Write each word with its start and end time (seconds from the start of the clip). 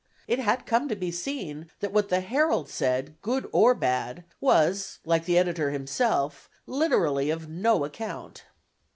It 0.27 0.39
had 0.39 0.65
come 0.65 0.87
to 0.89 0.95
be 0.95 1.11
seen 1.11 1.69
that 1.79 1.93
what 1.93 2.09
the 2.09 2.21
Herald 2.21 2.67
said, 2.69 3.21
good 3.21 3.47
or 3.51 3.75
bad, 3.75 4.23
was, 4.39 4.97
like 5.05 5.25
the 5.25 5.37
editor 5.37 5.69
himself, 5.69 6.49
literally 6.65 7.29
of 7.29 7.47
"no 7.47 7.85
account." 7.85 8.45